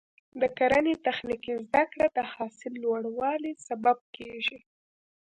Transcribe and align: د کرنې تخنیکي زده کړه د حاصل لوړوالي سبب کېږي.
د 0.41 0.43
کرنې 0.57 0.93
تخنیکي 1.05 1.53
زده 1.65 1.83
کړه 1.91 2.07
د 2.17 2.19
حاصل 2.31 2.73
لوړوالي 2.83 3.53
سبب 3.67 3.97
کېږي. 4.15 4.59